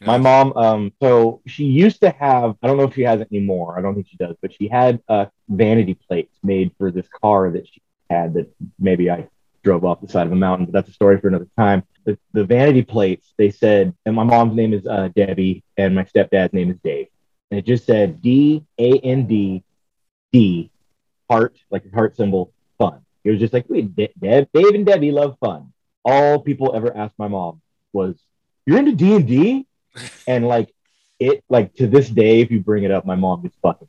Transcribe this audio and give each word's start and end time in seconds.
My 0.00 0.16
mom, 0.16 0.52
um, 0.56 0.92
so 1.02 1.42
she 1.46 1.64
used 1.64 2.00
to 2.02 2.10
have, 2.10 2.56
I 2.62 2.66
don't 2.66 2.76
know 2.76 2.84
if 2.84 2.94
she 2.94 3.02
has 3.02 3.20
it 3.20 3.28
anymore. 3.32 3.78
I 3.78 3.82
don't 3.82 3.94
think 3.94 4.06
she 4.08 4.16
does, 4.16 4.36
but 4.40 4.52
she 4.52 4.68
had 4.68 5.00
uh, 5.08 5.26
vanity 5.48 5.94
plates 5.94 6.36
made 6.42 6.70
for 6.78 6.90
this 6.90 7.08
car 7.08 7.50
that 7.50 7.66
she 7.66 7.82
had 8.08 8.34
that 8.34 8.48
maybe 8.78 9.10
I 9.10 9.28
drove 9.64 9.84
off 9.84 10.00
the 10.00 10.08
side 10.08 10.26
of 10.26 10.32
a 10.32 10.36
mountain, 10.36 10.66
but 10.66 10.72
that's 10.72 10.88
a 10.88 10.92
story 10.92 11.20
for 11.20 11.28
another 11.28 11.48
time. 11.56 11.82
The, 12.04 12.16
the 12.32 12.44
vanity 12.44 12.82
plates, 12.82 13.34
they 13.36 13.50
said, 13.50 13.94
and 14.06 14.14
my 14.14 14.22
mom's 14.22 14.54
name 14.54 14.72
is 14.72 14.86
uh, 14.86 15.08
Debbie, 15.16 15.64
and 15.76 15.94
my 15.94 16.04
stepdad's 16.04 16.52
name 16.52 16.70
is 16.70 16.78
Dave. 16.82 17.08
And 17.50 17.58
it 17.58 17.66
just 17.66 17.84
said 17.84 18.22
D 18.22 18.64
A 18.78 18.98
N 19.00 19.26
D 19.26 19.64
D, 20.32 20.70
heart, 21.30 21.56
like 21.70 21.84
a 21.84 21.94
heart 21.94 22.16
symbol, 22.16 22.52
fun. 22.78 23.00
It 23.24 23.30
was 23.30 23.40
just 23.40 23.52
like, 23.52 23.66
wait, 23.68 23.94
De- 23.96 24.12
Dave, 24.20 24.46
Dave 24.54 24.74
and 24.74 24.86
Debbie 24.86 25.10
love 25.10 25.36
fun. 25.40 25.72
All 26.04 26.38
people 26.40 26.74
ever 26.74 26.96
asked 26.96 27.14
my 27.18 27.28
mom 27.28 27.60
was, 27.92 28.16
"You're 28.66 28.78
into 28.78 28.92
D 28.92 29.14
and 29.16 29.26
D 29.26 29.66
and 30.26 30.46
like 30.46 30.72
it, 31.18 31.42
like 31.48 31.74
to 31.74 31.86
this 31.86 32.08
day, 32.08 32.40
if 32.40 32.50
you 32.50 32.60
bring 32.60 32.84
it 32.84 32.90
up, 32.90 33.04
my 33.04 33.14
mom 33.16 33.42
gets 33.42 33.56
fucking 33.62 33.88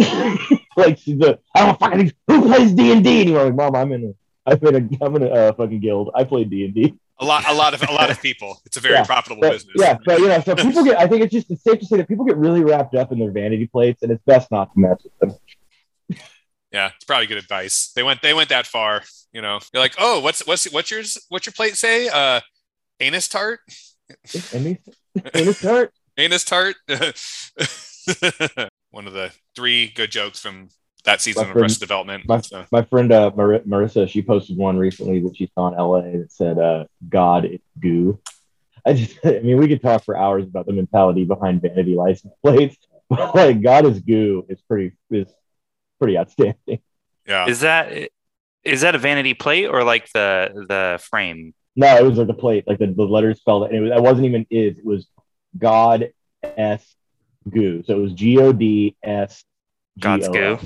like 0.76 0.98
she's 0.98 1.20
a, 1.20 1.38
I 1.54 1.66
don't 1.66 1.78
fucking 1.78 2.12
who 2.26 2.42
plays 2.42 2.72
D 2.72 2.92
and 2.92 3.04
D 3.04 3.20
anymore. 3.20 3.44
Like, 3.44 3.54
mom, 3.54 3.76
I'm 3.76 3.92
in 3.92 4.14
a, 4.46 4.50
I'm 4.50 4.66
in 4.66 4.74
a, 4.74 5.04
I'm 5.04 5.16
in 5.16 5.22
a 5.24 5.26
uh, 5.30 5.52
fucking 5.52 5.80
guild. 5.80 6.10
I 6.14 6.24
play 6.24 6.44
D 6.44 6.64
and 6.64 6.74
D. 6.74 6.94
A 7.18 7.24
lot, 7.24 7.44
a 7.46 7.52
lot 7.52 7.74
of, 7.74 7.82
a 7.86 7.92
lot 7.92 8.10
of 8.10 8.22
people. 8.22 8.62
It's 8.64 8.78
a 8.78 8.80
very 8.80 8.94
Yeah, 8.94 9.04
profitable 9.04 9.42
But, 9.42 9.52
business. 9.52 9.74
yeah, 9.76 9.98
but 10.06 10.20
you 10.20 10.28
know, 10.28 10.40
so 10.40 10.56
people 10.56 10.84
get. 10.84 10.98
I 10.98 11.06
think 11.06 11.22
it's 11.22 11.32
just 11.32 11.50
it's 11.50 11.62
safe 11.62 11.80
to 11.80 11.84
say 11.86 11.96
that 11.98 12.08
people 12.08 12.24
get 12.24 12.38
really 12.38 12.64
wrapped 12.64 12.94
up 12.94 13.12
in 13.12 13.18
their 13.18 13.30
vanity 13.30 13.66
plates, 13.66 14.02
and 14.02 14.10
it's 14.10 14.22
best 14.24 14.50
not 14.50 14.72
to 14.72 14.80
mess 14.80 15.02
with 15.04 15.18
them. 15.18 16.18
Yeah, 16.72 16.92
it's 16.96 17.04
probably 17.04 17.26
good 17.26 17.36
advice. 17.36 17.92
They 17.94 18.02
went, 18.02 18.22
they 18.22 18.32
went 18.32 18.48
that 18.50 18.66
far. 18.66 19.02
You 19.32 19.42
know, 19.42 19.58
you're 19.74 19.82
like, 19.82 19.96
oh, 19.98 20.20
what's, 20.20 20.46
what's, 20.46 20.70
what's 20.72 20.90
yours? 20.90 21.18
What's 21.28 21.44
your 21.44 21.52
plate 21.52 21.76
say? 21.76 22.08
Uh, 22.08 22.40
anus 23.00 23.28
tart, 23.28 23.60
And 24.54 24.78
these, 25.14 25.24
and 25.34 25.48
it's 25.48 25.62
hurt. 25.62 25.92
anus 26.16 26.44
tart. 26.44 26.76
One 28.90 29.06
of 29.06 29.12
the 29.12 29.30
three 29.54 29.88
good 29.94 30.10
jokes 30.10 30.40
from 30.40 30.68
that 31.04 31.20
season 31.20 31.42
My 31.42 31.48
of 31.48 31.52
friend- 31.52 31.62
Arrested 31.62 31.80
Development. 31.80 32.28
my- 32.28 32.40
So, 32.40 32.64
My 32.72 32.82
friend 32.82 33.12
uh, 33.12 33.30
Mar- 33.36 33.60
Marissa, 33.60 34.08
she 34.08 34.20
posted 34.22 34.56
one 34.56 34.76
recently 34.76 35.20
that 35.20 35.36
she 35.36 35.50
saw 35.54 35.68
in 35.68 35.74
LA 35.78 36.18
that 36.18 36.32
said, 36.32 36.58
uh, 36.58 36.84
"God, 37.08 37.44
is 37.44 37.60
goo." 37.80 38.18
I 38.84 38.94
just, 38.94 39.18
I 39.24 39.40
mean, 39.40 39.58
we 39.58 39.68
could 39.68 39.80
talk 39.82 40.04
for 40.04 40.16
hours 40.16 40.44
about 40.44 40.66
the 40.66 40.72
mentality 40.72 41.24
behind 41.24 41.62
vanity 41.62 41.94
license 41.94 42.34
plates, 42.42 42.76
but 43.08 43.34
like, 43.34 43.62
"God 43.62 43.86
is 43.86 44.00
goo" 44.00 44.44
is 44.48 44.60
pretty 44.62 44.96
is 45.10 45.32
pretty 45.98 46.18
outstanding. 46.18 46.80
yeah, 47.26 47.46
Is 47.46 47.60
that 47.60 48.10
is 48.64 48.80
that 48.82 48.94
a 48.94 48.98
vanity 48.98 49.34
plate 49.34 49.66
or 49.66 49.84
like 49.84 50.10
the 50.12 50.50
the 50.68 50.98
frame? 51.10 51.54
No, 51.80 51.96
it 51.96 52.04
was 52.04 52.18
like 52.18 52.26
the 52.26 52.34
plate, 52.34 52.64
like 52.66 52.78
the, 52.78 52.88
the 52.88 53.04
letters 53.04 53.38
spelled, 53.38 53.62
and 53.64 53.74
it 53.74 53.80
was. 53.80 53.90
It 53.90 54.02
wasn't 54.02 54.26
even 54.26 54.46
is. 54.50 54.76
It 54.76 54.84
was 54.84 55.06
God 55.56 56.12
S 56.42 56.94
goo. 57.48 57.82
So 57.86 57.96
it 57.96 58.02
was 58.02 58.12
G 58.12 58.38
O 58.38 58.52
D 58.52 58.96
S. 59.02 59.42
God's 59.98 60.28
goo. 60.28 60.58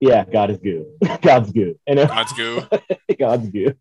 Yeah, 0.00 0.26
God 0.26 0.50
is 0.50 0.58
goo. 0.58 0.98
God's 1.22 1.50
goo. 1.50 1.78
And 1.86 1.98
it, 1.98 2.08
God's 2.08 2.34
goo. 2.34 2.60
God's 3.18 3.48
goo. 3.48 3.72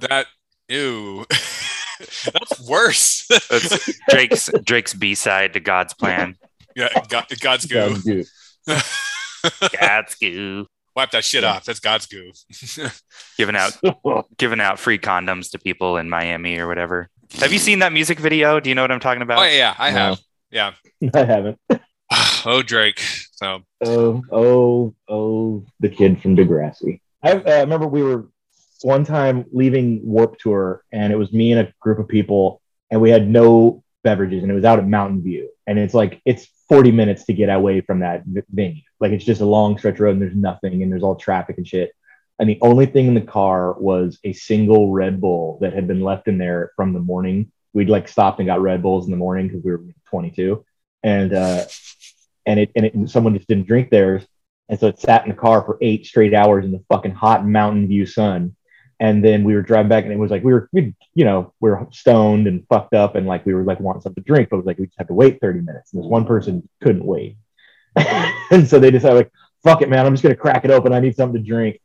That 0.00 0.26
ew. 0.68 1.24
That's 2.00 2.68
worse. 2.68 3.28
That's 3.28 4.00
Drake's 4.10 4.50
Drake's 4.64 4.94
B 4.94 5.14
side 5.14 5.52
to 5.52 5.60
God's 5.60 5.94
plan. 5.94 6.34
yeah, 6.74 6.88
God, 7.08 7.26
God's 7.38 7.66
goo. 7.66 7.74
God's 7.76 8.02
goo. 8.02 8.24
God's 9.80 10.14
goo. 10.16 10.66
Wipe 10.98 11.12
that 11.12 11.24
shit 11.24 11.44
Yeah. 11.44 11.52
off. 11.52 11.64
That's 11.64 11.78
God's 11.78 12.06
goo. 12.06 12.32
Giving 13.38 13.54
out 13.54 13.78
giving 14.36 14.58
out 14.60 14.80
free 14.80 14.98
condoms 14.98 15.52
to 15.52 15.58
people 15.60 15.96
in 15.96 16.10
Miami 16.10 16.58
or 16.58 16.66
whatever. 16.66 17.08
Have 17.38 17.52
you 17.52 17.60
seen 17.60 17.78
that 17.78 17.92
music 17.92 18.18
video? 18.18 18.58
Do 18.58 18.68
you 18.68 18.74
know 18.74 18.82
what 18.82 18.90
I'm 18.90 18.98
talking 18.98 19.22
about? 19.22 19.38
oh 19.38 19.44
yeah, 19.44 19.54
yeah, 19.54 19.74
I 19.78 19.90
No. 19.92 19.96
have. 19.96 20.20
Yeah. 20.50 20.72
I 21.14 21.24
haven't. 21.24 21.60
oh 22.44 22.62
Drake. 22.66 22.98
So 23.30 23.60
Oh, 23.80 24.22
oh, 24.32 24.94
oh, 25.08 25.64
the 25.78 25.88
kid 25.88 26.20
from 26.20 26.34
Degrassi. 26.36 27.00
I 27.22 27.30
uh, 27.34 27.60
remember 27.60 27.86
we 27.86 28.02
were 28.02 28.26
one 28.82 29.04
time 29.04 29.44
leaving 29.52 30.00
Warped 30.02 30.40
Tour, 30.40 30.82
and 30.90 31.12
it 31.12 31.16
was 31.16 31.32
me 31.32 31.52
and 31.52 31.60
a 31.68 31.72
group 31.80 32.00
of 32.00 32.08
people, 32.08 32.60
and 32.90 33.00
we 33.00 33.10
had 33.10 33.28
no 33.28 33.84
beverages, 34.02 34.42
and 34.42 34.50
it 34.50 34.54
was 34.56 34.64
out 34.64 34.80
at 34.80 34.88
Mountain 34.88 35.22
View, 35.22 35.48
and 35.68 35.78
it's 35.78 35.94
like 35.94 36.20
it's 36.24 36.48
40 36.68 36.90
minutes 36.90 37.24
to 37.26 37.34
get 37.34 37.50
away 37.50 37.82
from 37.82 38.00
that 38.00 38.22
venue. 38.50 38.82
Like 39.00 39.12
it's 39.12 39.24
just 39.24 39.40
a 39.40 39.46
long 39.46 39.78
stretch 39.78 40.00
road, 40.00 40.12
and 40.12 40.22
there's 40.22 40.34
nothing, 40.34 40.82
and 40.82 40.90
there's 40.90 41.02
all 41.02 41.16
traffic 41.16 41.58
and 41.58 41.66
shit. 41.66 41.92
And 42.38 42.48
the 42.48 42.58
only 42.62 42.86
thing 42.86 43.08
in 43.08 43.14
the 43.14 43.20
car 43.20 43.74
was 43.78 44.18
a 44.22 44.32
single 44.32 44.92
Red 44.92 45.20
Bull 45.20 45.58
that 45.60 45.72
had 45.72 45.88
been 45.88 46.02
left 46.02 46.28
in 46.28 46.38
there 46.38 46.72
from 46.76 46.92
the 46.92 47.00
morning. 47.00 47.50
We'd 47.72 47.88
like 47.88 48.08
stopped 48.08 48.38
and 48.38 48.46
got 48.46 48.62
Red 48.62 48.82
Bulls 48.82 49.06
in 49.06 49.10
the 49.10 49.16
morning 49.16 49.48
because 49.48 49.64
we 49.64 49.72
were 49.72 49.82
22, 50.06 50.64
and 51.02 51.32
uh, 51.32 51.64
and 52.46 52.60
it 52.60 52.70
and 52.76 52.86
it, 52.86 53.10
someone 53.10 53.34
just 53.34 53.48
didn't 53.48 53.66
drink 53.66 53.90
theirs, 53.90 54.26
and 54.68 54.78
so 54.78 54.88
it 54.88 55.00
sat 55.00 55.24
in 55.24 55.30
the 55.30 55.36
car 55.36 55.62
for 55.62 55.78
eight 55.80 56.06
straight 56.06 56.34
hours 56.34 56.64
in 56.64 56.72
the 56.72 56.84
fucking 56.88 57.12
hot 57.12 57.46
Mountain 57.46 57.88
View 57.88 58.06
sun. 58.06 58.54
And 59.00 59.24
then 59.24 59.44
we 59.44 59.54
were 59.54 59.62
driving 59.62 59.88
back, 59.88 60.04
and 60.04 60.12
it 60.12 60.18
was 60.18 60.30
like 60.30 60.42
we 60.42 60.52
were, 60.52 60.68
we, 60.72 60.92
you 61.14 61.24
know, 61.24 61.52
we 61.60 61.70
were 61.70 61.86
stoned 61.92 62.48
and 62.48 62.66
fucked 62.68 62.94
up, 62.94 63.14
and 63.14 63.28
like 63.28 63.46
we 63.46 63.54
were 63.54 63.62
like 63.62 63.78
wanting 63.78 64.02
something 64.02 64.24
to 64.24 64.26
drink, 64.26 64.48
but 64.50 64.56
it 64.56 64.58
was 64.58 64.66
like 64.66 64.78
we 64.78 64.86
just 64.86 64.98
had 64.98 65.06
to 65.06 65.14
wait 65.14 65.40
30 65.40 65.60
minutes. 65.60 65.92
And 65.92 66.02
this 66.02 66.10
one 66.10 66.24
person 66.24 66.68
couldn't 66.82 67.04
wait, 67.04 67.36
and 68.50 68.68
so 68.68 68.78
they 68.78 68.90
decided 68.90 69.16
like, 69.16 69.32
fuck 69.62 69.82
it, 69.82 69.88
man, 69.88 70.06
I'm 70.06 70.12
just 70.12 70.22
gonna 70.22 70.36
crack 70.36 70.64
it 70.64 70.70
open. 70.70 70.92
I 70.92 71.00
need 71.00 71.16
something 71.16 71.42
to 71.42 71.46
drink. 71.46 71.80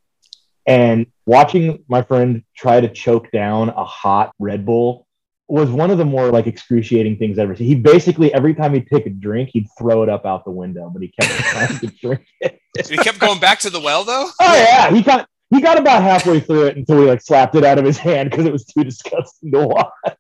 And 0.66 1.08
watching 1.26 1.84
my 1.88 2.02
friend 2.02 2.44
try 2.56 2.80
to 2.80 2.88
choke 2.88 3.32
down 3.32 3.70
a 3.70 3.84
hot 3.84 4.34
Red 4.40 4.66
Bull 4.66 5.08
was 5.48 5.70
one 5.70 5.92
of 5.92 5.98
the 5.98 6.06
more 6.06 6.32
like 6.32 6.48
excruciating 6.48 7.18
things 7.18 7.38
I've 7.38 7.44
ever 7.44 7.56
seen. 7.56 7.68
He 7.68 7.76
basically 7.76 8.34
every 8.34 8.56
time 8.56 8.74
he'd 8.74 8.88
take 8.88 9.06
a 9.06 9.10
drink, 9.10 9.50
he'd 9.54 9.68
throw 9.78 10.04
it 10.04 10.10
up 10.10 10.26
out 10.26 10.46
the 10.46 10.52
window, 10.52 10.90
but 10.90 11.02
he 11.02 11.10
kept 11.10 11.32
trying 11.44 11.80
to 11.80 11.88
drink 11.88 12.26
it. 12.40 12.60
he 12.90 12.98
kept 12.98 13.20
going 13.20 13.40
back 13.40 13.60
to 13.60 13.70
the 13.70 13.80
well 13.80 14.04
though. 14.04 14.30
Oh 14.40 14.56
yeah, 14.56 14.90
he 14.90 15.02
got 15.02 15.28
he 15.50 15.62
got 15.62 15.78
about 15.78 16.02
halfway 16.02 16.40
through 16.40 16.68
it 16.68 16.78
until 16.78 17.02
he 17.02 17.06
like 17.06 17.22
slapped 17.22 17.56
it 17.56 17.64
out 17.64 17.78
of 17.78 17.86
his 17.86 17.98
hand 17.98 18.32
because 18.32 18.46
it 18.46 18.54
was 18.54 18.66
too 18.66 18.84
disgusting 18.84 19.52
to 19.52 19.68
watch. 19.68 20.18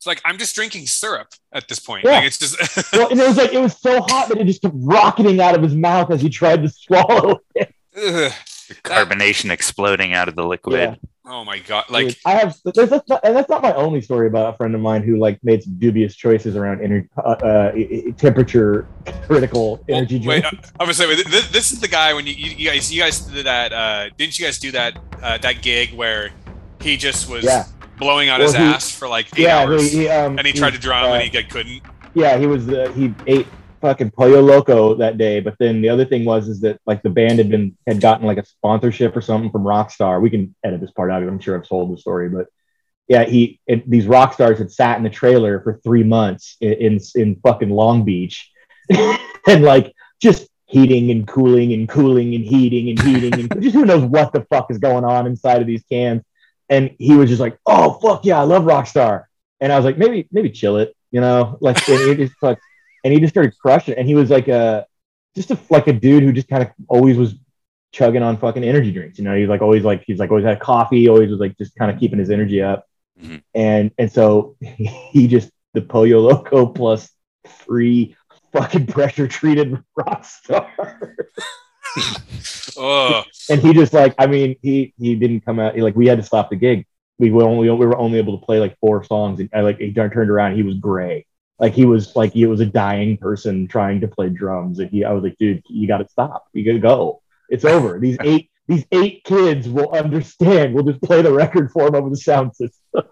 It's 0.00 0.06
like 0.06 0.22
I'm 0.24 0.38
just 0.38 0.54
drinking 0.54 0.86
syrup 0.86 1.28
at 1.52 1.68
this 1.68 1.78
point. 1.78 2.04
Yeah. 2.06 2.12
Like 2.12 2.24
it's 2.24 2.38
just 2.38 2.92
Well, 2.94 3.10
and 3.10 3.20
it 3.20 3.28
was 3.28 3.36
like 3.36 3.52
it 3.52 3.60
was 3.60 3.76
so 3.78 4.00
hot 4.00 4.30
that 4.30 4.38
it 4.38 4.44
just 4.46 4.62
kept 4.62 4.74
rocketing 4.78 5.38
out 5.42 5.54
of 5.54 5.62
his 5.62 5.74
mouth 5.74 6.10
as 6.10 6.22
he 6.22 6.30
tried 6.30 6.62
to 6.62 6.70
swallow 6.70 7.40
it. 7.54 7.74
Ugh. 8.02 8.32
Carbonation 8.82 9.50
exploding 9.50 10.14
out 10.14 10.26
of 10.28 10.36
the 10.36 10.44
liquid. 10.46 10.80
Yeah. 10.80 10.94
oh 11.26 11.44
my 11.44 11.58
god. 11.58 11.84
Like 11.90 12.06
Dude, 12.06 12.16
I 12.24 12.30
have 12.36 12.56
there's 12.74 12.88
that's 12.88 13.06
not, 13.10 13.20
and 13.24 13.36
that's 13.36 13.50
not 13.50 13.60
my 13.62 13.74
only 13.74 14.00
story 14.00 14.26
about 14.28 14.54
a 14.54 14.56
friend 14.56 14.74
of 14.74 14.80
mine 14.80 15.02
who 15.02 15.18
like 15.18 15.38
made 15.42 15.62
some 15.62 15.74
dubious 15.78 16.14
choices 16.16 16.56
around 16.56 16.80
energy 16.80 17.06
uh, 17.18 17.20
uh, 17.42 17.72
i- 17.74 18.04
i- 18.08 18.10
temperature 18.12 18.86
critical 19.26 19.84
well, 19.86 19.98
energy 19.98 20.18
wait, 20.26 20.44
drinks. 20.48 20.70
I'm 20.80 20.86
gonna 20.86 20.94
say 20.94 21.14
this, 21.24 21.50
this 21.50 21.72
is 21.72 21.80
the 21.80 21.88
guy 21.88 22.14
when 22.14 22.26
you, 22.26 22.32
you, 22.32 22.50
you 22.56 22.70
guys 22.70 22.90
you 22.90 23.02
guys 23.02 23.20
did 23.20 23.44
that 23.44 23.72
uh 23.74 24.08
didn't 24.16 24.38
you 24.38 24.46
guys 24.46 24.58
do 24.58 24.70
that 24.70 24.98
uh 25.20 25.36
that 25.38 25.60
gig 25.60 25.92
where 25.92 26.30
he 26.80 26.96
just 26.96 27.28
was 27.28 27.44
Yeah. 27.44 27.64
Blowing 28.00 28.28
out 28.28 28.40
Well, 28.40 28.48
his 28.48 28.56
he- 28.56 28.62
ass 28.62 28.90
for 28.90 29.06
like 29.08 29.26
eight 29.38 29.44
yeah, 29.44 29.58
hours 29.58 29.92
he, 29.92 30.00
he, 30.00 30.08
um, 30.08 30.38
and 30.38 30.46
he 30.46 30.52
tried 30.52 30.72
to 30.72 30.78
drum 30.78 31.04
uh, 31.04 31.14
and 31.14 31.22
he 31.22 31.42
couldn't. 31.44 31.82
yeah, 32.14 32.36
he 32.38 32.46
was 32.46 32.68
uh, 32.68 32.90
he 32.96 33.14
ate 33.26 33.46
fucking 33.80 34.10
pollo 34.10 34.40
loco 34.40 34.94
that 34.96 35.16
day. 35.16 35.40
But 35.40 35.54
then 35.58 35.80
the 35.80 35.88
other 35.88 36.04
thing 36.04 36.24
was 36.24 36.48
is 36.48 36.60
that 36.62 36.80
like 36.86 37.02
the 37.02 37.10
band 37.10 37.38
had 37.38 37.50
been 37.50 37.76
had 37.86 38.00
gotten 38.00 38.26
like 38.26 38.38
a 38.38 38.44
sponsorship 38.44 39.16
or 39.16 39.20
something 39.20 39.50
from 39.50 39.62
Rockstar. 39.62 40.20
We 40.20 40.30
can 40.30 40.54
edit 40.64 40.80
this 40.80 40.90
part 40.90 41.10
out. 41.10 41.22
I'm 41.22 41.38
sure 41.38 41.56
I've 41.56 41.68
told 41.68 41.92
the 41.92 41.98
story, 42.00 42.28
but 42.28 42.46
yeah, 43.08 43.24
he 43.24 43.60
it, 43.66 43.88
these 43.90 44.06
rock 44.06 44.34
stars 44.34 44.58
had 44.58 44.70
sat 44.70 44.96
in 44.98 45.02
the 45.02 45.10
trailer 45.10 45.60
for 45.62 45.80
three 45.84 46.02
months 46.04 46.56
in 46.60 46.72
in, 46.74 47.00
in 47.14 47.36
fucking 47.36 47.70
Long 47.70 48.04
Beach, 48.04 48.50
and 48.90 49.62
like 49.62 49.92
just 50.22 50.48
heating 50.66 51.10
and 51.10 51.26
cooling 51.26 51.72
and 51.72 51.88
cooling 51.88 52.34
and 52.36 52.44
heating 52.44 52.90
and 52.90 53.02
heating 53.02 53.34
and 53.40 53.60
just 53.62 53.74
who 53.74 53.84
knows 53.84 54.04
what 54.04 54.32
the 54.32 54.42
fuck 54.50 54.70
is 54.70 54.78
going 54.78 55.04
on 55.04 55.26
inside 55.26 55.60
of 55.60 55.66
these 55.66 55.82
cans. 55.90 56.22
And 56.70 56.94
he 56.98 57.16
was 57.16 57.28
just 57.28 57.40
like, 57.40 57.58
"Oh 57.66 57.98
fuck 58.00 58.24
yeah, 58.24 58.38
I 58.40 58.44
love 58.44 58.62
Rockstar." 58.62 59.24
And 59.60 59.72
I 59.72 59.76
was 59.76 59.84
like, 59.84 59.98
"Maybe 59.98 60.26
maybe 60.32 60.50
chill 60.50 60.78
it, 60.78 60.96
you 61.10 61.20
know?" 61.20 61.58
Like 61.60 61.86
and 61.88 62.00
he 62.08 62.14
just 62.26 62.42
like, 62.42 62.58
and 63.04 63.12
he 63.12 63.20
just 63.20 63.34
started 63.34 63.52
crushing. 63.60 63.92
it. 63.94 63.98
And 63.98 64.08
he 64.08 64.14
was 64.14 64.30
like 64.30 64.48
a 64.48 64.86
just 65.36 65.50
a 65.50 65.58
like 65.68 65.88
a 65.88 65.92
dude 65.92 66.22
who 66.22 66.32
just 66.32 66.48
kind 66.48 66.62
of 66.62 66.70
always 66.88 67.16
was 67.18 67.34
chugging 67.92 68.22
on 68.22 68.36
fucking 68.38 68.64
energy 68.64 68.92
drinks. 68.92 69.18
You 69.18 69.24
know, 69.24 69.36
he's 69.36 69.48
like 69.48 69.62
always 69.62 69.84
like 69.84 70.04
he's 70.06 70.18
like 70.18 70.30
always 70.30 70.44
had 70.46 70.60
coffee, 70.60 71.08
always 71.08 71.30
was 71.30 71.40
like 71.40 71.58
just 71.58 71.74
kind 71.76 71.90
of 71.90 71.98
keeping 71.98 72.18
his 72.18 72.30
energy 72.30 72.62
up. 72.62 72.86
Mhm. 73.20 73.42
And 73.54 73.90
and 73.98 74.10
so 74.10 74.56
he 74.60 75.26
just 75.26 75.50
the 75.74 75.82
Pollo 75.82 76.20
Loco 76.20 76.66
plus 76.66 77.10
free 77.66 78.16
fucking 78.52 78.86
pressure 78.86 79.26
treated 79.28 79.76
Rockstar. 79.98 81.16
Oh, 82.76 83.24
and 83.50 83.60
he 83.60 83.74
just 83.74 83.92
like 83.92 84.14
I 84.18 84.26
mean 84.26 84.56
he 84.62 84.94
he 84.98 85.14
didn't 85.14 85.40
come 85.40 85.58
out 85.58 85.74
he, 85.74 85.82
like 85.82 85.96
we 85.96 86.06
had 86.06 86.18
to 86.18 86.24
stop 86.24 86.50
the 86.50 86.56
gig. 86.56 86.86
We 87.18 87.30
were 87.30 87.42
only 87.44 87.68
we 87.70 87.86
were 87.86 87.98
only 87.98 88.18
able 88.18 88.38
to 88.38 88.44
play 88.44 88.60
like 88.60 88.78
four 88.78 89.04
songs 89.04 89.40
and 89.40 89.50
I 89.52 89.60
like 89.60 89.78
he 89.78 89.92
turned 89.92 90.30
around 90.30 90.56
he 90.56 90.62
was 90.62 90.76
gray. 90.76 91.26
Like 91.58 91.74
he 91.74 91.84
was 91.84 92.14
like 92.16 92.32
he 92.32 92.46
was 92.46 92.60
a 92.60 92.66
dying 92.66 93.16
person 93.18 93.66
trying 93.68 94.00
to 94.00 94.08
play 94.08 94.30
drums 94.30 94.78
and 94.78 94.90
he 94.90 95.04
I 95.04 95.12
was 95.12 95.22
like 95.24 95.36
dude 95.38 95.62
you 95.68 95.86
got 95.86 95.98
to 95.98 96.08
stop. 96.08 96.46
You 96.52 96.64
got 96.64 96.72
to 96.72 96.78
go. 96.78 97.22
It's 97.48 97.64
over. 97.64 97.98
These 97.98 98.16
eight 98.22 98.50
these 98.66 98.84
eight 98.92 99.24
kids 99.24 99.68
will 99.68 99.90
understand. 99.90 100.72
We'll 100.74 100.84
just 100.84 101.02
play 101.02 101.22
the 101.22 101.32
record 101.32 101.70
for 101.72 101.86
them 101.86 101.96
over 101.96 102.08
the 102.10 102.16
sound 102.16 102.54
system. 102.54 102.80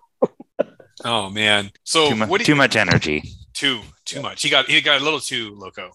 Oh 1.04 1.30
man. 1.30 1.70
So 1.84 2.08
Too, 2.08 2.16
mu- 2.16 2.26
what 2.26 2.38
do 2.38 2.42
you, 2.42 2.46
too 2.46 2.54
much 2.56 2.74
energy. 2.74 3.22
too 3.54 3.82
too 4.04 4.20
much. 4.20 4.42
He 4.42 4.50
got 4.50 4.66
he 4.66 4.80
got 4.80 5.00
a 5.00 5.04
little 5.04 5.20
too 5.20 5.54
loco. 5.54 5.92